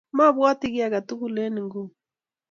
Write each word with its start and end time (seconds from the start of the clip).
mobwoti 0.17 0.65
kiy 0.73 0.85
age 0.87 0.99
tugul 1.07 1.35
eng 1.43 1.57
nguni 1.65 1.93